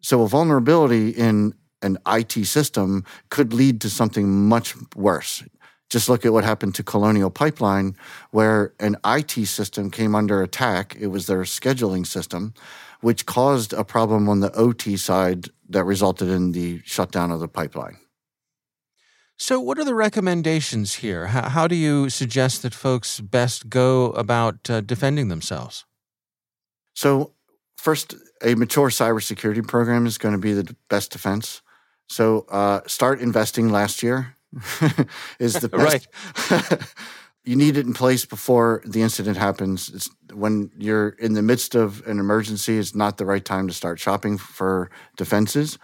So 0.00 0.22
a 0.22 0.28
vulnerability 0.28 1.10
in 1.10 1.54
an 1.82 1.98
IT 2.06 2.46
system 2.46 3.04
could 3.30 3.52
lead 3.52 3.80
to 3.82 3.90
something 3.90 4.48
much 4.48 4.74
worse. 4.94 5.42
Just 5.88 6.08
look 6.08 6.26
at 6.26 6.32
what 6.32 6.44
happened 6.44 6.74
to 6.76 6.82
Colonial 6.82 7.30
Pipeline, 7.30 7.96
where 8.30 8.72
an 8.80 8.96
IT 9.04 9.46
system 9.46 9.90
came 9.90 10.14
under 10.14 10.42
attack. 10.42 10.96
It 10.98 11.08
was 11.08 11.26
their 11.26 11.42
scheduling 11.42 12.06
system, 12.06 12.54
which 13.02 13.26
caused 13.26 13.72
a 13.72 13.84
problem 13.84 14.28
on 14.28 14.40
the 14.40 14.52
OT 14.52 14.96
side 14.96 15.48
that 15.68 15.84
resulted 15.84 16.28
in 16.28 16.52
the 16.52 16.80
shutdown 16.84 17.30
of 17.30 17.40
the 17.40 17.48
pipeline. 17.48 17.98
So, 19.38 19.60
what 19.60 19.78
are 19.78 19.84
the 19.84 19.94
recommendations 19.94 20.94
here? 20.94 21.26
How, 21.26 21.50
how 21.50 21.68
do 21.68 21.74
you 21.74 22.08
suggest 22.08 22.62
that 22.62 22.74
folks 22.74 23.20
best 23.20 23.68
go 23.68 24.06
about 24.12 24.70
uh, 24.70 24.80
defending 24.80 25.28
themselves? 25.28 25.84
So, 26.94 27.32
first, 27.76 28.14
a 28.42 28.54
mature 28.54 28.88
cybersecurity 28.88 29.66
program 29.66 30.06
is 30.06 30.16
going 30.16 30.32
to 30.32 30.40
be 30.40 30.54
the 30.54 30.74
best 30.88 31.12
defense. 31.12 31.60
So, 32.08 32.46
uh, 32.48 32.80
start 32.86 33.20
investing 33.20 33.70
last 33.70 34.02
year 34.02 34.36
is 35.38 35.54
the 35.54 35.68
best. 35.72 36.08
right. 36.50 36.82
you 37.44 37.56
need 37.56 37.76
it 37.76 37.84
in 37.84 37.92
place 37.92 38.24
before 38.24 38.82
the 38.86 39.02
incident 39.02 39.36
happens. 39.36 39.90
It's 39.90 40.10
when 40.32 40.70
you're 40.78 41.10
in 41.10 41.34
the 41.34 41.42
midst 41.42 41.74
of 41.74 42.06
an 42.06 42.18
emergency, 42.18 42.78
it's 42.78 42.94
not 42.94 43.18
the 43.18 43.26
right 43.26 43.44
time 43.44 43.68
to 43.68 43.74
start 43.74 44.00
shopping 44.00 44.38
for 44.38 44.90
defenses. 45.18 45.78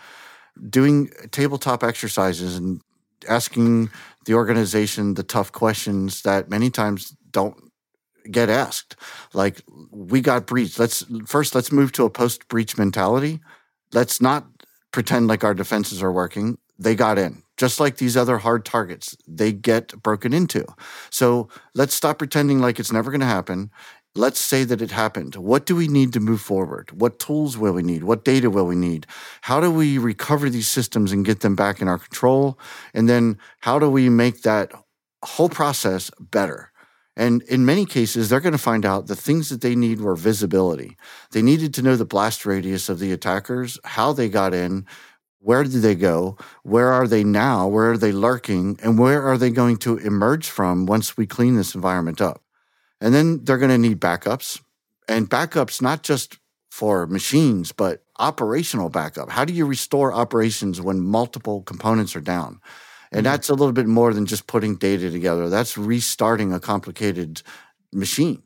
Doing 0.68 1.11
tabletop 1.30 1.85
exercises 1.85 2.56
and 2.56 2.80
asking 3.29 3.91
the 4.26 4.35
organization 4.35 5.14
the 5.14 5.23
tough 5.23 5.52
questions 5.52 6.23
that 6.23 6.49
many 6.49 6.71
times 6.71 7.14
don't 7.31 7.57
get 8.31 8.49
asked. 8.49 8.95
Like, 9.35 9.62
we 9.91 10.21
got 10.21 10.47
breached. 10.47 10.79
Let's 10.79 11.05
first 11.26 11.55
let's 11.55 11.73
move 11.73 11.93
to 11.93 12.05
a 12.05 12.11
post 12.11 12.47
breach 12.49 12.79
mentality. 12.79 13.41
Let's 13.93 14.21
not 14.21 14.47
pretend 14.93 15.26
like 15.26 15.43
our 15.43 15.55
defenses 15.55 16.02
are 16.02 16.12
working. 16.12 16.59
They 16.79 16.95
got 16.95 17.19
in. 17.19 17.43
just 17.62 17.79
like 17.79 17.99
these 17.99 18.17
other 18.17 18.38
hard 18.38 18.64
targets, 18.64 19.17
they 19.29 19.52
get 19.52 19.88
broken 20.02 20.33
into. 20.33 20.64
So 21.11 21.49
let's 21.76 21.95
stop 21.95 22.19
pretending 22.19 22.61
like 22.61 22.81
it's 22.81 22.91
never 22.91 23.11
going 23.11 23.21
to 23.21 23.26
happen. 23.26 23.71
Let's 24.14 24.40
say 24.40 24.64
that 24.64 24.83
it 24.83 24.90
happened. 24.90 25.37
What 25.37 25.64
do 25.64 25.75
we 25.75 25.88
need 25.88 26.12
to 26.12 26.21
move 26.21 26.42
forward? 26.42 26.90
What 27.00 27.19
tools 27.19 27.57
will 27.57 27.73
we 27.73 27.83
need? 27.83 28.04
What 28.04 28.26
data 28.26 28.50
will 28.50 28.66
we 28.66 28.75
need? 28.75 29.07
How 29.40 29.59
do 29.59 29.71
we 29.71 29.97
recover 29.97 30.50
these 30.50 30.69
systems 30.69 31.12
and 31.12 31.25
get 31.25 31.40
them 31.40 31.57
back 31.57 31.81
in 31.81 31.88
our 31.88 31.99
control? 31.99 32.59
And 32.92 33.09
then 33.09 33.38
how 33.61 33.78
do 33.78 33.88
we 33.88 34.11
make 34.11 34.42
that 34.42 34.73
whole 35.25 35.49
process 35.49 36.11
better? 36.21 36.73
And 37.16 37.42
in 37.45 37.64
many 37.64 37.87
cases, 37.87 38.28
they're 38.28 38.40
going 38.40 38.52
to 38.52 38.59
find 38.59 38.85
out 38.85 39.07
the 39.07 39.16
things 39.16 39.49
that 39.49 39.62
they 39.62 39.75
need 39.75 40.00
were 40.00 40.16
visibility. 40.16 40.99
They 41.31 41.40
needed 41.42 41.73
to 41.75 41.83
know 41.83 41.97
the 41.97 42.04
blast 42.04 42.45
radius 42.45 42.90
of 42.90 42.99
the 42.99 43.12
attackers, 43.12 43.78
how 43.85 44.12
they 44.12 44.28
got 44.28 44.52
in, 44.52 44.87
where 45.38 45.64
did 45.64 45.83
they 45.83 45.95
go, 45.95 46.37
where 46.62 46.92
are 46.92 47.09
they 47.09 47.25
now, 47.25 47.66
where 47.66 47.92
are 47.92 47.99
they 47.99 48.12
lurking, 48.12 48.78
and 48.83 48.99
where 48.99 49.23
are 49.23 49.38
they 49.38 49.50
going 49.50 49.78
to 49.78 49.97
emerge 49.99 50.49
from 50.49 50.85
once 50.85 51.16
we 51.16 51.26
clean 51.26 51.57
this 51.57 51.75
environment 51.75 52.21
up. 52.21 52.42
And 53.02 53.12
then 53.12 53.44
they're 53.44 53.59
going 53.59 53.73
to 53.73 53.78
need 53.78 54.00
backups, 54.00 54.62
and 55.09 55.28
backups 55.28 55.82
not 55.82 56.04
just 56.04 56.38
for 56.71 57.06
machines, 57.09 57.73
but 57.73 58.04
operational 58.21 58.88
backup. 58.88 59.28
How 59.28 59.44
do 59.44 59.52
you 59.52 59.66
restore 59.66 60.14
operations 60.14 60.80
when 60.80 61.00
multiple 61.00 61.62
components 61.62 62.14
are 62.14 62.21
down? 62.21 62.61
And 63.11 63.18
mm-hmm. 63.18 63.32
that's 63.32 63.49
a 63.49 63.54
little 63.54 63.73
bit 63.73 63.88
more 63.88 64.14
than 64.14 64.25
just 64.25 64.47
putting 64.47 64.76
data 64.76 65.11
together. 65.11 65.50
That's 65.50 65.76
restarting 65.76 66.52
a 66.52 66.61
complicated 66.61 67.42
machine. 67.92 68.44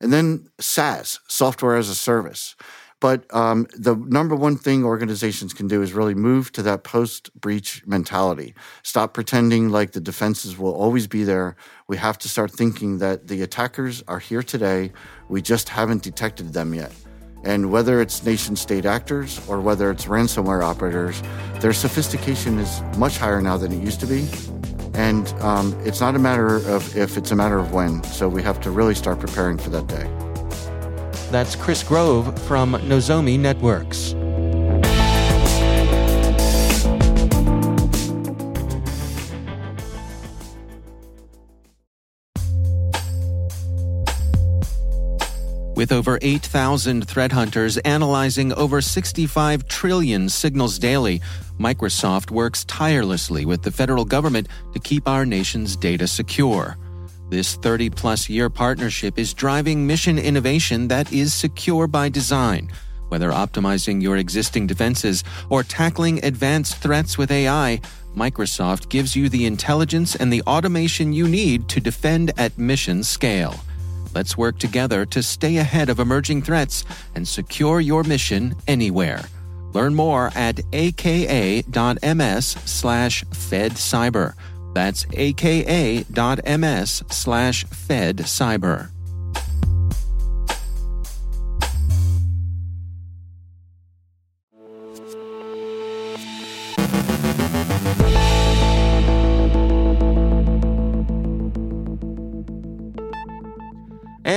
And 0.00 0.12
then 0.12 0.48
SaaS, 0.58 1.20
software 1.28 1.76
as 1.76 1.88
a 1.88 1.94
service. 1.94 2.56
But 3.00 3.32
um, 3.32 3.66
the 3.74 3.94
number 3.94 4.34
one 4.34 4.56
thing 4.56 4.84
organizations 4.84 5.54
can 5.54 5.68
do 5.68 5.82
is 5.82 5.92
really 5.92 6.14
move 6.14 6.50
to 6.52 6.62
that 6.62 6.82
post 6.82 7.32
breach 7.40 7.86
mentality. 7.86 8.54
Stop 8.82 9.14
pretending 9.14 9.68
like 9.68 9.92
the 9.92 10.00
defenses 10.00 10.58
will 10.58 10.74
always 10.74 11.06
be 11.06 11.22
there. 11.22 11.54
We 11.86 11.96
have 11.96 12.18
to 12.18 12.28
start 12.28 12.50
thinking 12.50 12.98
that 12.98 13.28
the 13.28 13.42
attackers 13.42 14.02
are 14.08 14.18
here 14.18 14.42
today. 14.42 14.92
We 15.28 15.42
just 15.42 15.68
haven't 15.68 16.02
detected 16.02 16.52
them 16.52 16.74
yet. 16.74 16.92
And 17.44 17.70
whether 17.70 18.00
it's 18.00 18.24
nation 18.24 18.56
state 18.56 18.84
actors 18.84 19.40
or 19.48 19.60
whether 19.60 19.90
it's 19.92 20.06
ransomware 20.06 20.64
operators, 20.64 21.22
their 21.60 21.72
sophistication 21.72 22.58
is 22.58 22.82
much 22.96 23.16
higher 23.16 23.40
now 23.40 23.56
than 23.56 23.72
it 23.72 23.80
used 23.80 24.00
to 24.00 24.06
be. 24.06 24.26
And 24.94 25.28
um, 25.40 25.78
it's 25.84 26.00
not 26.00 26.16
a 26.16 26.18
matter 26.18 26.56
of 26.56 26.96
if, 26.96 27.16
it's 27.16 27.30
a 27.30 27.36
matter 27.36 27.58
of 27.58 27.72
when. 27.72 28.02
So 28.02 28.28
we 28.28 28.42
have 28.42 28.60
to 28.62 28.72
really 28.72 28.96
start 28.96 29.20
preparing 29.20 29.56
for 29.56 29.70
that 29.70 29.86
day. 29.86 30.27
That's 31.30 31.54
Chris 31.54 31.82
Grove 31.82 32.38
from 32.44 32.72
Nozomi 32.72 33.38
Networks. 33.38 34.14
With 45.76 45.92
over 45.92 46.18
8,000 46.22 47.06
threat 47.06 47.30
hunters 47.30 47.76
analyzing 47.78 48.52
over 48.54 48.80
65 48.80 49.68
trillion 49.68 50.28
signals 50.28 50.78
daily, 50.78 51.20
Microsoft 51.60 52.30
works 52.30 52.64
tirelessly 52.64 53.44
with 53.44 53.62
the 53.62 53.70
federal 53.70 54.04
government 54.04 54.48
to 54.72 54.80
keep 54.80 55.06
our 55.06 55.26
nation's 55.26 55.76
data 55.76 56.08
secure. 56.08 56.76
This 57.30 57.56
30 57.56 57.90
plus 57.90 58.28
year 58.28 58.48
partnership 58.48 59.18
is 59.18 59.34
driving 59.34 59.86
mission 59.86 60.18
innovation 60.18 60.88
that 60.88 61.12
is 61.12 61.34
secure 61.34 61.86
by 61.86 62.08
design. 62.08 62.70
Whether 63.08 63.30
optimizing 63.30 64.02
your 64.02 64.16
existing 64.16 64.66
defenses 64.66 65.24
or 65.50 65.62
tackling 65.62 66.24
advanced 66.24 66.76
threats 66.76 67.18
with 67.18 67.30
AI, 67.30 67.80
Microsoft 68.16 68.88
gives 68.88 69.14
you 69.14 69.28
the 69.28 69.44
intelligence 69.44 70.16
and 70.16 70.32
the 70.32 70.42
automation 70.42 71.12
you 71.12 71.28
need 71.28 71.68
to 71.68 71.80
defend 71.80 72.32
at 72.38 72.56
mission 72.58 73.04
scale. 73.04 73.54
Let's 74.14 74.38
work 74.38 74.58
together 74.58 75.04
to 75.06 75.22
stay 75.22 75.58
ahead 75.58 75.90
of 75.90 76.00
emerging 76.00 76.42
threats 76.42 76.84
and 77.14 77.28
secure 77.28 77.80
your 77.80 78.04
mission 78.04 78.54
anywhere. 78.66 79.24
Learn 79.74 79.94
more 79.94 80.32
at 80.34 80.60
aka.ms 80.72 82.46
slash 82.64 83.24
fedcyber. 83.24 84.34
That's 84.78 85.06
aka.ms 85.12 87.02
slash 87.10 87.64
fedcyber. 87.66 88.90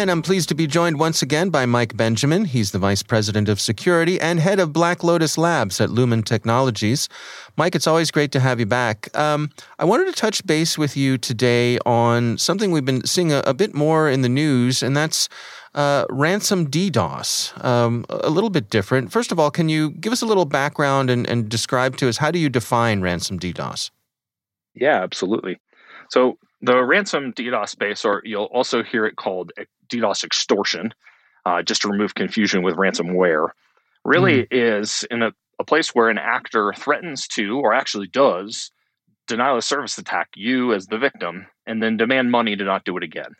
And 0.01 0.09
I'm 0.09 0.23
pleased 0.23 0.49
to 0.49 0.55
be 0.55 0.65
joined 0.65 0.97
once 0.97 1.21
again 1.21 1.51
by 1.51 1.67
Mike 1.67 1.95
Benjamin. 1.95 2.45
He's 2.45 2.71
the 2.71 2.79
Vice 2.79 3.03
President 3.03 3.47
of 3.47 3.61
Security 3.61 4.19
and 4.19 4.39
Head 4.39 4.59
of 4.59 4.73
Black 4.73 5.03
Lotus 5.03 5.37
Labs 5.37 5.79
at 5.79 5.91
Lumen 5.91 6.23
Technologies. 6.23 7.07
Mike, 7.55 7.75
it's 7.75 7.85
always 7.85 8.09
great 8.09 8.31
to 8.31 8.39
have 8.39 8.59
you 8.59 8.65
back. 8.65 9.15
Um, 9.15 9.51
I 9.77 9.85
wanted 9.85 10.07
to 10.07 10.13
touch 10.13 10.43
base 10.47 10.75
with 10.75 10.97
you 10.97 11.19
today 11.19 11.77
on 11.85 12.39
something 12.39 12.71
we've 12.71 12.83
been 12.83 13.05
seeing 13.05 13.31
a, 13.31 13.43
a 13.45 13.53
bit 13.53 13.75
more 13.75 14.09
in 14.09 14.23
the 14.23 14.27
news, 14.27 14.81
and 14.81 14.97
that's 14.97 15.29
uh, 15.75 16.05
ransom 16.09 16.65
DDoS. 16.65 17.63
Um, 17.63 18.03
a 18.09 18.31
little 18.31 18.49
bit 18.49 18.71
different. 18.71 19.11
First 19.11 19.31
of 19.31 19.37
all, 19.37 19.51
can 19.51 19.69
you 19.69 19.91
give 19.91 20.11
us 20.11 20.23
a 20.23 20.25
little 20.25 20.45
background 20.45 21.11
and, 21.11 21.29
and 21.29 21.47
describe 21.47 21.97
to 21.97 22.09
us 22.09 22.17
how 22.17 22.31
do 22.31 22.39
you 22.39 22.49
define 22.49 23.01
ransom 23.01 23.37
DDoS? 23.37 23.91
Yeah, 24.73 25.03
absolutely. 25.03 25.59
So 26.09 26.39
the 26.61 26.83
ransom 26.83 27.33
DDoS 27.33 27.69
space, 27.69 28.03
or 28.03 28.23
you'll 28.25 28.45
also 28.45 28.81
hear 28.81 29.05
it 29.05 29.15
called 29.15 29.51
DDoS 29.91 30.23
extortion, 30.23 30.93
uh, 31.45 31.61
just 31.61 31.81
to 31.81 31.89
remove 31.89 32.15
confusion 32.15 32.63
with 32.63 32.75
ransomware, 32.75 33.49
really 34.05 34.43
mm. 34.43 34.47
is 34.51 35.05
in 35.11 35.21
a, 35.21 35.31
a 35.59 35.63
place 35.63 35.89
where 35.89 36.09
an 36.09 36.17
actor 36.17 36.73
threatens 36.75 37.27
to, 37.29 37.59
or 37.59 37.73
actually 37.73 38.07
does, 38.07 38.71
denial 39.27 39.57
of 39.57 39.63
service 39.63 39.97
attack 39.97 40.29
you 40.35 40.73
as 40.73 40.87
the 40.87 40.97
victim 40.97 41.47
and 41.65 41.81
then 41.81 41.97
demand 41.97 42.31
money 42.31 42.55
to 42.55 42.63
not 42.63 42.83
do 42.83 42.97
it 42.97 43.03
again. 43.03 43.33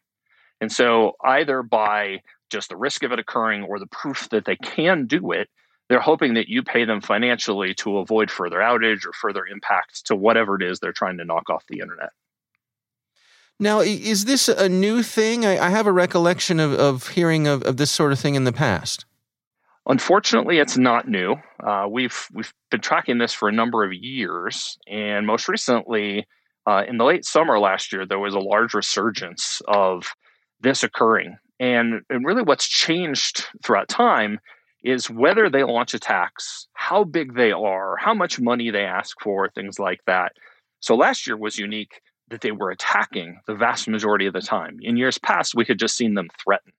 And 0.60 0.72
so, 0.72 1.14
either 1.24 1.64
by 1.64 2.22
just 2.52 2.70
the 2.70 2.78
risk 2.78 3.04
of 3.04 3.12
it 3.12 3.20
occurring 3.20 3.64
or 3.64 3.80
the 3.80 3.88
proof 3.88 4.30
that 4.30 4.46
they 4.46 4.56
can 4.58 5.08
do 5.08 5.32
it, 5.32 5.50
they're 5.90 6.00
hoping 6.00 6.36
that 6.36 6.48
you 6.48 6.64
pay 6.64 6.86
them 6.86 7.02
financially 7.02 7.74
to 7.76 7.98
avoid 7.98 8.32
further 8.32 8.60
outage 8.60 9.06
or 9.06 9.12
further 9.14 9.46
impact 9.46 10.06
to 10.06 10.16
whatever 10.16 10.56
it 10.56 10.62
is 10.62 10.80
they're 10.80 10.94
trying 10.94 11.18
to 11.18 11.26
knock 11.26 11.50
off 11.50 11.66
the 11.68 11.80
internet. 11.80 12.12
Now, 13.62 13.80
is 13.82 14.26
this 14.26 14.48
a 14.48 14.68
new 14.68 15.04
thing? 15.04 15.46
I, 15.46 15.68
I 15.68 15.70
have 15.70 15.86
a 15.86 15.92
recollection 15.92 16.60
of, 16.60 16.74
of 16.74 17.10
hearing 17.10 17.46
of, 17.46 17.62
of, 17.62 17.78
this 17.78 17.92
sort 17.92 18.12
of 18.12 18.20
thing 18.20 18.34
in 18.34 18.44
the 18.44 18.52
past. 18.52 19.06
Unfortunately, 19.86 20.58
it's 20.58 20.80
not 20.80 21.08
new. 21.08 21.36
Uh, 21.64 21.86
we've 21.88 22.28
we've 22.34 22.52
been 22.72 22.82
tracking 22.82 23.20
this 23.20 23.34
for 23.34 23.48
a 23.48 23.52
number 23.52 23.84
of 23.84 23.94
years, 23.94 24.80
and 24.88 25.28
most 25.28 25.48
recently, 25.48 26.26
uh, 26.66 26.84
in 26.88 26.98
the 26.98 27.06
late 27.06 27.24
summer 27.24 27.60
last 27.60 27.94
year, 27.94 28.04
there 28.04 28.18
was 28.18 28.34
a 28.34 28.40
large 28.40 28.74
resurgence 28.74 29.62
of 29.68 30.08
this 30.60 30.82
occurring. 30.82 31.38
And, 31.60 32.02
and 32.10 32.26
really, 32.26 32.42
what's 32.42 32.68
changed 32.68 33.46
throughout 33.64 33.90
time 33.90 34.40
is 34.84 35.08
whether 35.08 35.52
they 35.52 35.64
launch 35.64 35.94
attacks, 35.94 36.68
how 36.74 37.04
big 37.04 37.36
they 37.36 37.52
are, 37.52 37.96
how 37.98 38.16
much 38.16 38.40
money 38.40 38.72
they 38.72 38.86
ask 38.86 39.16
for, 39.22 39.50
things 39.50 39.78
like 39.78 40.00
that. 40.08 40.32
So 40.80 40.96
last 40.96 41.28
year 41.28 41.38
was 41.38 41.60
unique 41.60 42.02
that 42.32 42.42
they 42.42 42.52
were 42.52 42.72
attacking 42.72 43.40
the 43.46 43.56
vast 43.56 43.88
majority 43.88 44.26
of 44.26 44.34
the 44.34 44.42
time. 44.42 44.80
In 44.82 44.98
years 44.98 45.18
past, 45.18 45.54
we 45.54 45.66
had 45.66 45.78
just 45.78 45.96
seen 45.96 46.16
them 46.16 46.30
threaten. 46.44 46.72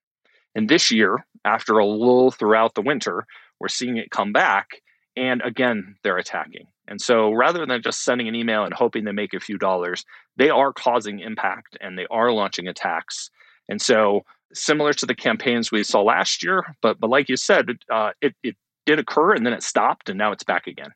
And 0.55 0.69
this 0.69 0.91
year, 0.91 1.25
after 1.45 1.79
a 1.79 1.87
lull 1.87 2.31
throughout 2.31 2.75
the 2.75 2.83
winter, 2.83 3.27
we're 3.61 3.69
seeing 3.69 3.97
it 3.97 4.11
come 4.11 4.33
back. 4.33 4.83
And 5.17 5.41
again, 5.43 5.97
they're 6.03 6.19
attacking. 6.19 6.67
And 6.89 7.01
so 7.01 7.33
rather 7.33 7.65
than 7.65 7.83
just 7.83 8.05
sending 8.05 8.29
an 8.29 8.35
email 8.35 8.65
and 8.65 8.75
hoping 8.75 9.05
they 9.05 9.13
make 9.13 9.35
a 9.35 9.41
few 9.41 9.59
dollars, 9.59 10.05
they 10.37 10.51
are 10.51 10.73
causing 10.73 11.21
impact 11.21 11.77
and 11.81 11.99
they 11.99 12.07
are 12.11 12.33
launching 12.33 12.67
attacks. 12.67 13.31
And 13.69 13.81
so, 13.81 14.23
similar 14.55 14.93
to 14.93 15.07
the 15.07 15.15
campaigns 15.15 15.71
we 15.71 15.83
saw 15.83 16.03
last 16.03 16.43
year, 16.43 16.77
but, 16.83 17.01
but 17.01 17.09
like 17.09 17.29
you 17.31 17.37
said, 17.37 17.71
uh, 17.91 18.11
it, 18.21 18.35
it 18.43 18.57
did 18.85 18.99
occur 18.99 19.33
and 19.33 19.47
then 19.47 19.55
it 19.55 19.63
stopped 19.63 20.09
and 20.09 20.19
now 20.19 20.33
it's 20.33 20.45
back 20.45 20.67
again. 20.67 20.91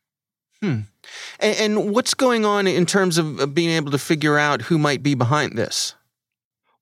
Hmm. 0.66 0.80
And, 1.38 1.56
and, 1.58 1.94
what's 1.94 2.14
going 2.14 2.44
on 2.44 2.66
in 2.66 2.84
terms 2.84 3.16
of 3.16 3.54
being 3.54 3.70
able 3.70 3.92
to 3.92 3.98
figure 3.98 4.38
out 4.38 4.62
who 4.62 4.76
might 4.76 5.02
be 5.02 5.14
behind 5.14 5.56
this? 5.56 5.94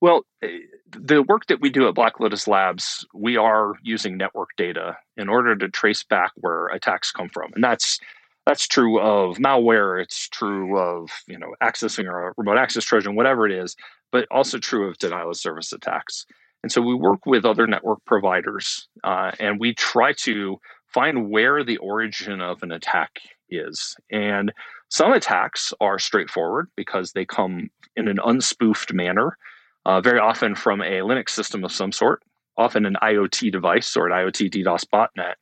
Well, 0.01 0.25
eh, 0.41 0.47
the 0.89 1.21
work 1.21 1.45
that 1.47 1.61
we 1.61 1.69
do 1.69 1.87
at 1.87 1.93
Black 1.93 2.19
Lotus 2.19 2.47
Labs, 2.47 3.05
we 3.13 3.37
are 3.37 3.73
using 3.83 4.17
network 4.17 4.49
data 4.57 4.97
in 5.17 5.29
order 5.29 5.55
to 5.55 5.69
trace 5.69 6.03
back 6.03 6.31
where 6.37 6.67
attacks 6.67 7.11
come 7.11 7.29
from, 7.29 7.51
and 7.53 7.63
that's 7.63 7.99
that's 8.47 8.67
true 8.67 8.99
of 8.99 9.37
malware. 9.37 10.01
It's 10.01 10.27
true 10.29 10.79
of 10.79 11.11
you 11.27 11.37
know 11.37 11.53
accessing 11.61 12.05
a 12.05 12.31
remote 12.37 12.57
access 12.57 12.83
trojan, 12.83 13.15
whatever 13.15 13.45
it 13.45 13.51
is, 13.51 13.75
but 14.11 14.27
also 14.31 14.57
true 14.57 14.89
of 14.89 14.97
denial 14.97 15.29
of 15.29 15.37
service 15.37 15.71
attacks. 15.71 16.25
And 16.63 16.71
so 16.71 16.81
we 16.81 16.95
work 16.95 17.27
with 17.27 17.45
other 17.45 17.67
network 17.67 17.99
providers, 18.05 18.87
uh, 19.03 19.33
and 19.39 19.59
we 19.59 19.75
try 19.75 20.13
to 20.13 20.59
find 20.87 21.29
where 21.29 21.63
the 21.63 21.77
origin 21.77 22.41
of 22.41 22.63
an 22.63 22.71
attack 22.71 23.19
is. 23.57 23.95
And 24.11 24.53
some 24.89 25.13
attacks 25.13 25.73
are 25.81 25.99
straightforward 25.99 26.67
because 26.75 27.11
they 27.11 27.25
come 27.25 27.69
in 27.95 28.07
an 28.07 28.17
unspoofed 28.17 28.93
manner, 28.93 29.37
uh, 29.85 30.01
very 30.01 30.19
often 30.19 30.55
from 30.55 30.81
a 30.81 31.01
Linux 31.01 31.29
system 31.29 31.63
of 31.63 31.71
some 31.71 31.91
sort, 31.91 32.23
often 32.57 32.85
an 32.85 32.97
IoT 33.01 33.51
device 33.51 33.95
or 33.95 34.07
an 34.07 34.13
IoT 34.13 34.51
DDoS 34.51 34.85
botnet. 34.93 35.35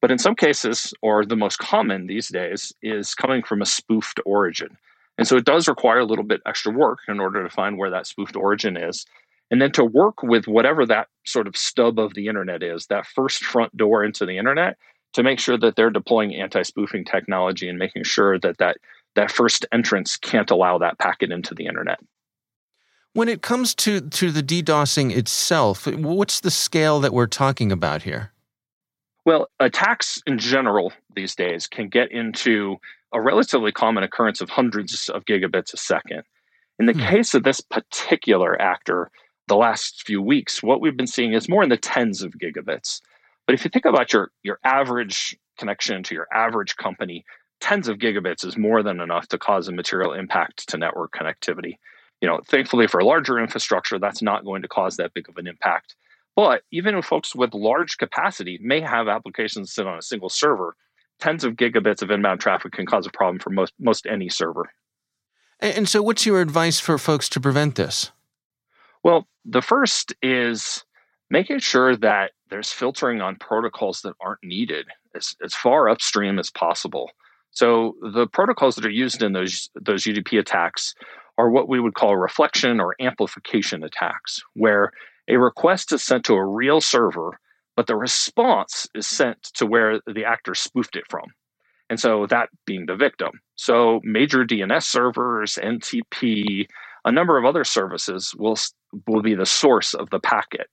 But 0.00 0.10
in 0.10 0.18
some 0.18 0.36
cases, 0.36 0.94
or 1.02 1.24
the 1.24 1.36
most 1.36 1.58
common 1.58 2.06
these 2.06 2.28
days, 2.28 2.72
is 2.82 3.14
coming 3.14 3.42
from 3.42 3.62
a 3.62 3.66
spoofed 3.66 4.20
origin. 4.24 4.76
And 5.16 5.26
so 5.26 5.36
it 5.36 5.44
does 5.44 5.66
require 5.66 5.98
a 5.98 6.04
little 6.04 6.24
bit 6.24 6.40
extra 6.46 6.72
work 6.72 7.00
in 7.08 7.18
order 7.18 7.42
to 7.42 7.50
find 7.50 7.76
where 7.76 7.90
that 7.90 8.06
spoofed 8.06 8.36
origin 8.36 8.76
is. 8.76 9.04
And 9.50 9.60
then 9.60 9.72
to 9.72 9.84
work 9.84 10.22
with 10.22 10.46
whatever 10.46 10.86
that 10.86 11.08
sort 11.26 11.48
of 11.48 11.56
stub 11.56 11.98
of 11.98 12.14
the 12.14 12.28
internet 12.28 12.62
is, 12.62 12.86
that 12.86 13.06
first 13.06 13.42
front 13.44 13.76
door 13.76 14.04
into 14.04 14.24
the 14.24 14.38
internet, 14.38 14.76
to 15.14 15.22
make 15.22 15.38
sure 15.38 15.58
that 15.58 15.76
they're 15.76 15.90
deploying 15.90 16.34
anti-spoofing 16.34 17.04
technology 17.04 17.68
and 17.68 17.78
making 17.78 18.04
sure 18.04 18.38
that 18.38 18.58
that, 18.58 18.76
that 19.14 19.30
first 19.30 19.66
entrance 19.72 20.16
can't 20.16 20.50
allow 20.50 20.78
that 20.78 20.98
packet 20.98 21.32
into 21.32 21.54
the 21.54 21.66
internet. 21.66 21.98
When 23.14 23.28
it 23.28 23.42
comes 23.42 23.74
to, 23.76 24.00
to 24.00 24.30
the 24.30 24.42
DDoSing 24.42 25.16
itself, 25.16 25.86
what's 25.86 26.40
the 26.40 26.50
scale 26.50 27.00
that 27.00 27.12
we're 27.12 27.26
talking 27.26 27.72
about 27.72 28.02
here? 28.02 28.32
Well, 29.24 29.48
attacks 29.60 30.22
in 30.26 30.38
general 30.38 30.92
these 31.14 31.34
days 31.34 31.66
can 31.66 31.88
get 31.88 32.12
into 32.12 32.76
a 33.12 33.20
relatively 33.20 33.72
common 33.72 34.04
occurrence 34.04 34.40
of 34.40 34.50
hundreds 34.50 35.08
of 35.08 35.24
gigabits 35.24 35.72
a 35.72 35.78
second. 35.78 36.22
In 36.78 36.86
the 36.86 36.92
hmm. 36.92 37.00
case 37.00 37.34
of 37.34 37.42
this 37.42 37.60
particular 37.60 38.60
actor, 38.60 39.10
the 39.48 39.56
last 39.56 40.06
few 40.06 40.22
weeks, 40.22 40.62
what 40.62 40.80
we've 40.80 40.96
been 40.96 41.06
seeing 41.06 41.32
is 41.32 41.48
more 41.48 41.62
in 41.62 41.70
the 41.70 41.76
tens 41.76 42.22
of 42.22 42.34
gigabits. 42.34 43.00
But 43.48 43.54
if 43.54 43.64
you 43.64 43.70
think 43.70 43.86
about 43.86 44.12
your, 44.12 44.30
your 44.42 44.58
average 44.62 45.34
connection 45.56 46.02
to 46.02 46.14
your 46.14 46.28
average 46.34 46.76
company, 46.76 47.24
tens 47.62 47.88
of 47.88 47.96
gigabits 47.96 48.44
is 48.44 48.58
more 48.58 48.82
than 48.82 49.00
enough 49.00 49.26
to 49.28 49.38
cause 49.38 49.68
a 49.68 49.72
material 49.72 50.12
impact 50.12 50.68
to 50.68 50.76
network 50.76 51.14
connectivity. 51.14 51.78
You 52.20 52.28
know, 52.28 52.40
thankfully 52.46 52.86
for 52.88 53.00
a 53.00 53.06
larger 53.06 53.38
infrastructure, 53.38 53.98
that's 53.98 54.20
not 54.20 54.44
going 54.44 54.60
to 54.60 54.68
cause 54.68 54.98
that 54.98 55.14
big 55.14 55.30
of 55.30 55.38
an 55.38 55.46
impact. 55.46 55.96
But 56.36 56.60
even 56.72 57.00
folks 57.00 57.34
with 57.34 57.54
large 57.54 57.96
capacity 57.96 58.58
may 58.60 58.82
have 58.82 59.08
applications 59.08 59.72
sit 59.72 59.86
on 59.86 59.96
a 59.96 60.02
single 60.02 60.28
server. 60.28 60.76
Tens 61.18 61.42
of 61.42 61.54
gigabits 61.54 62.02
of 62.02 62.10
inbound 62.10 62.40
traffic 62.40 62.72
can 62.72 62.84
cause 62.84 63.06
a 63.06 63.10
problem 63.10 63.38
for 63.38 63.48
most 63.48 63.72
most 63.80 64.06
any 64.06 64.28
server. 64.28 64.70
And 65.58 65.88
so, 65.88 66.02
what's 66.02 66.26
your 66.26 66.42
advice 66.42 66.80
for 66.80 66.98
folks 66.98 67.30
to 67.30 67.40
prevent 67.40 67.76
this? 67.76 68.10
Well, 69.02 69.26
the 69.46 69.62
first 69.62 70.12
is 70.20 70.84
making 71.30 71.60
sure 71.60 71.96
that 71.96 72.32
there's 72.50 72.70
filtering 72.70 73.20
on 73.20 73.36
protocols 73.36 74.02
that 74.02 74.14
aren't 74.20 74.42
needed 74.42 74.86
as, 75.14 75.34
as 75.44 75.54
far 75.54 75.88
upstream 75.88 76.38
as 76.38 76.50
possible. 76.50 77.10
So 77.50 77.94
the 78.02 78.26
protocols 78.26 78.76
that 78.76 78.86
are 78.86 78.90
used 78.90 79.22
in 79.22 79.32
those 79.32 79.70
those 79.74 80.04
UDP 80.04 80.38
attacks 80.38 80.94
are 81.38 81.50
what 81.50 81.68
we 81.68 81.80
would 81.80 81.94
call 81.94 82.16
reflection 82.16 82.80
or 82.80 82.96
amplification 83.00 83.84
attacks, 83.84 84.40
where 84.54 84.92
a 85.28 85.36
request 85.36 85.92
is 85.92 86.02
sent 86.02 86.24
to 86.24 86.34
a 86.34 86.44
real 86.44 86.80
server, 86.80 87.38
but 87.76 87.86
the 87.86 87.96
response 87.96 88.88
is 88.94 89.06
sent 89.06 89.42
to 89.54 89.66
where 89.66 90.00
the 90.06 90.24
actor 90.24 90.54
spoofed 90.54 90.96
it 90.96 91.04
from. 91.08 91.26
And 91.90 91.98
so 91.98 92.26
that 92.26 92.48
being 92.66 92.86
the 92.86 92.96
victim. 92.96 93.40
So 93.54 94.00
major 94.02 94.44
DNS 94.44 94.82
servers, 94.82 95.58
NTP, 95.62 96.66
a 97.04 97.12
number 97.12 97.38
of 97.38 97.44
other 97.44 97.64
services 97.64 98.34
will, 98.36 98.58
will 99.06 99.22
be 99.22 99.34
the 99.34 99.46
source 99.46 99.94
of 99.94 100.10
the 100.10 100.20
packet. 100.20 100.66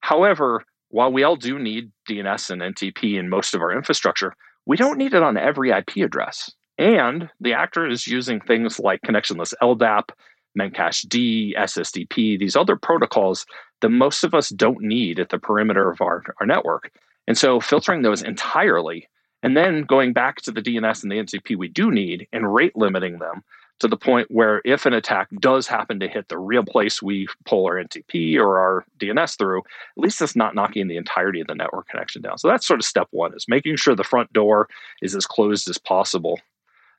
However, 0.00 0.64
while 0.94 1.10
we 1.10 1.24
all 1.24 1.34
do 1.34 1.58
need 1.58 1.90
DNS 2.08 2.50
and 2.50 2.62
NTP 2.62 3.18
in 3.18 3.28
most 3.28 3.52
of 3.52 3.60
our 3.60 3.72
infrastructure, 3.72 4.32
we 4.64 4.76
don't 4.76 4.96
need 4.96 5.12
it 5.12 5.24
on 5.24 5.36
every 5.36 5.70
IP 5.70 5.96
address. 5.96 6.52
And 6.78 7.28
the 7.40 7.52
actor 7.52 7.84
is 7.84 8.06
using 8.06 8.40
things 8.40 8.78
like 8.78 9.00
connectionless 9.02 9.54
LDAP, 9.60 10.10
Memcached, 10.56 11.08
SSDP, 11.56 12.38
these 12.38 12.54
other 12.54 12.76
protocols 12.76 13.44
that 13.80 13.88
most 13.88 14.22
of 14.22 14.34
us 14.34 14.50
don't 14.50 14.82
need 14.82 15.18
at 15.18 15.30
the 15.30 15.38
perimeter 15.40 15.90
of 15.90 16.00
our, 16.00 16.22
our 16.40 16.46
network. 16.46 16.92
And 17.26 17.36
so 17.36 17.58
filtering 17.58 18.02
those 18.02 18.22
entirely 18.22 19.08
and 19.42 19.56
then 19.56 19.82
going 19.82 20.12
back 20.12 20.42
to 20.42 20.52
the 20.52 20.62
DNS 20.62 21.02
and 21.02 21.10
the 21.10 21.16
NTP 21.16 21.56
we 21.56 21.66
do 21.66 21.90
need 21.90 22.28
and 22.32 22.54
rate 22.54 22.76
limiting 22.76 23.18
them 23.18 23.42
to 23.80 23.88
the 23.88 23.96
point 23.96 24.30
where 24.30 24.62
if 24.64 24.86
an 24.86 24.92
attack 24.92 25.28
does 25.40 25.66
happen 25.66 25.98
to 26.00 26.08
hit 26.08 26.28
the 26.28 26.38
real 26.38 26.64
place 26.64 27.02
we 27.02 27.26
pull 27.44 27.66
our 27.66 27.74
NTP 27.74 28.36
or 28.38 28.58
our 28.58 28.84
DNS 28.98 29.36
through, 29.36 29.58
at 29.58 29.64
least 29.96 30.22
it's 30.22 30.36
not 30.36 30.54
knocking 30.54 30.86
the 30.86 30.96
entirety 30.96 31.40
of 31.40 31.48
the 31.48 31.54
network 31.54 31.88
connection 31.88 32.22
down. 32.22 32.38
So 32.38 32.48
that's 32.48 32.66
sort 32.66 32.80
of 32.80 32.86
step 32.86 33.08
one 33.10 33.34
is 33.34 33.46
making 33.48 33.76
sure 33.76 33.94
the 33.94 34.04
front 34.04 34.32
door 34.32 34.68
is 35.02 35.14
as 35.14 35.26
closed 35.26 35.68
as 35.68 35.78
possible. 35.78 36.40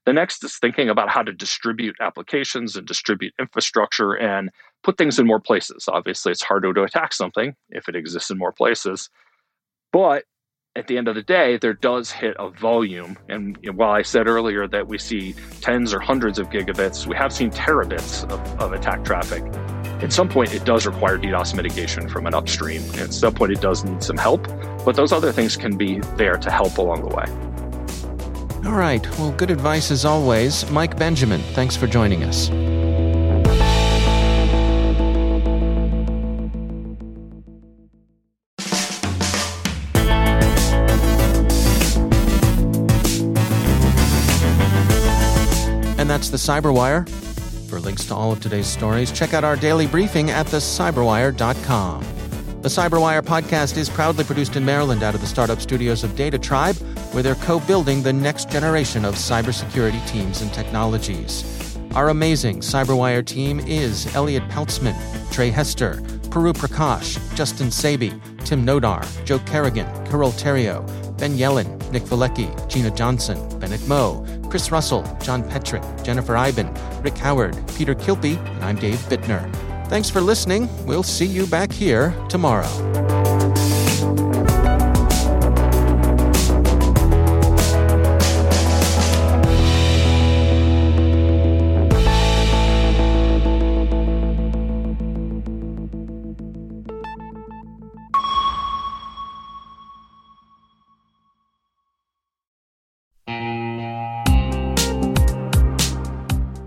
The 0.06 0.14
next 0.14 0.44
is 0.44 0.58
thinking 0.58 0.90
about 0.90 1.10
how 1.10 1.24
to 1.24 1.32
distribute 1.32 1.96
applications 2.00 2.76
and 2.76 2.86
distribute 2.86 3.34
infrastructure 3.40 4.14
and 4.14 4.52
put 4.84 4.98
things 4.98 5.18
in 5.18 5.26
more 5.26 5.40
places. 5.40 5.86
Obviously, 5.88 6.32
it's 6.32 6.44
harder 6.44 6.74
to 6.74 6.84
attack 6.84 7.14
something 7.14 7.56
if 7.70 7.90
it 7.90 7.96
exists 7.96 8.30
in 8.30 8.38
more 8.38 8.52
places. 8.52 9.10
But 9.92 10.26
at 10.76 10.88
the 10.88 10.98
end 10.98 11.08
of 11.08 11.16
the 11.16 11.22
day, 11.22 11.58
there 11.58 11.74
does 11.74 12.12
hit 12.12 12.36
a 12.38 12.50
volume. 12.50 13.18
And 13.30 13.58
while 13.76 13.92
I 13.92 14.02
said 14.02 14.28
earlier 14.28 14.68
that 14.68 14.88
we 14.88 14.98
see 14.98 15.34
tens 15.62 15.94
or 15.94 16.00
hundreds 16.00 16.38
of 16.38 16.50
gigabits, 16.50 17.08
we 17.08 17.16
have 17.16 17.32
seen 17.32 17.50
terabits 17.50 18.30
of, 18.30 18.62
of 18.62 18.74
attack 18.74 19.06
traffic. 19.06 19.44
At 20.04 20.12
some 20.12 20.28
point, 20.28 20.54
it 20.54 20.66
does 20.66 20.86
require 20.86 21.18
DDoS 21.18 21.56
mitigation 21.56 22.10
from 22.10 22.28
an 22.28 22.34
upstream. 22.34 22.82
At 22.96 23.14
some 23.14 23.34
point, 23.34 23.54
it 23.54 23.62
does 23.62 23.86
need 23.86 24.04
some 24.04 24.18
help, 24.18 24.46
but 24.84 24.98
those 24.98 25.14
other 25.14 25.32
things 25.32 25.56
can 25.56 25.78
be 25.78 26.00
there 26.18 26.36
to 26.38 26.52
help 26.52 26.78
along 26.78 27.08
the 27.08 27.16
way. 27.16 28.70
All 28.70 28.78
right. 28.78 29.08
Well, 29.18 29.32
good 29.32 29.52
advice 29.52 29.92
as 29.92 30.04
always. 30.04 30.70
Mike 30.72 30.98
Benjamin, 30.98 31.40
thanks 31.54 31.78
for 31.78 31.88
joining 31.88 32.24
us. 32.24 32.50
The 46.30 46.38
Cyberwire. 46.38 47.08
For 47.70 47.80
links 47.80 48.06
to 48.06 48.16
all 48.16 48.32
of 48.32 48.40
today's 48.40 48.68
stories, 48.68 49.12
check 49.12 49.34
out 49.34 49.44
our 49.44 49.56
daily 49.56 49.88
briefing 49.88 50.30
at 50.30 50.46
thecyberwire.com. 50.48 52.04
The 52.62 52.70
Cyberwire 52.70 53.22
podcast 53.22 53.78
is 53.78 53.90
proudly 53.90 54.24
produced 54.24 54.56
in 54.56 54.66
Maryland 54.66 55.04
out 55.04 55.14
of 55.14 55.22
the 55.22 55.28
startup 55.28 55.62
studios 55.62 56.04
of 56.04 56.16
Data 56.16 56.40
Tribe, 56.40 56.76
where 57.12 57.22
they're 57.22 57.36
co 57.36 57.60
building 57.60 58.02
the 58.02 58.14
next 58.14 58.50
generation 58.50 59.06
of 59.06 59.16
cybersecurity 59.16 60.08
teams 60.08 60.42
and 60.42 60.52
technologies. 60.54 61.78
Our 61.94 62.10
amazing 62.10 62.60
Cyberwire 62.60 63.26
team 63.26 63.60
is 63.60 64.14
Elliott 64.16 64.44
Peltzman, 64.50 64.96
Tre 65.32 65.50
Hester, 65.50 65.96
Puru 66.30 66.54
Prakash, 66.54 67.18
Justin 67.36 67.68
Sabie, 67.68 68.20
Tim 68.46 68.66
Nodar, 68.66 69.06
Joe 69.26 69.40
Carrigan, 69.40 69.88
Carole 70.06 70.32
Theriault, 70.32 70.86
Ben 71.18 71.38
Yelin, 71.38 71.80
Nick 71.92 72.04
Veliky, 72.04 72.50
Gina 72.68 72.92
Johnson, 72.92 73.38
Bennett 73.60 73.88
Moe, 73.88 74.26
Chris 74.56 74.72
Russell, 74.72 75.04
John 75.22 75.44
Petrik, 75.44 75.84
Jennifer 76.06 76.38
Eiben, 76.38 76.74
Rick 77.02 77.18
Howard, 77.18 77.62
Peter 77.76 77.94
Kilpe, 77.94 78.38
and 78.38 78.64
I'm 78.64 78.78
Dave 78.78 79.00
Bittner. 79.10 79.54
Thanks 79.90 80.10
for 80.10 80.22
listening. 80.22 80.70
We'll 80.86 81.04
see 81.04 81.26
you 81.26 81.46
back 81.46 81.74
here 81.74 82.16
tomorrow. 82.30 82.95